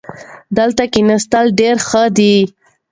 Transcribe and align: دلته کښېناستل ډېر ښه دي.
دلته 0.57 0.83
کښېناستل 0.93 1.45
ډېر 1.59 1.75
ښه 1.87 2.03
دي. 2.17 2.35